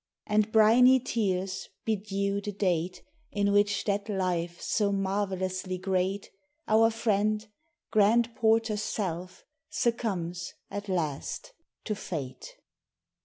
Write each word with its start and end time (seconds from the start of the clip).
And 0.25 0.51
briny 0.51 0.99
tears 0.99 1.69
bedew 1.85 2.41
the 2.43 2.51
date 2.51 3.03
In 3.31 3.51
which 3.51 3.83
that 3.85 4.09
life 4.09 4.59
so 4.59 4.91
marvellously 4.91 5.77
great, 5.77 6.31
Our 6.67 6.89
friend 6.89 7.47
grand 7.91 8.33
Porter's 8.35 8.81
self 8.81 9.43
succumbs, 9.69 10.55
at 10.71 10.89
last, 10.89 11.53
to 11.83 11.93
Fate. 11.93 12.55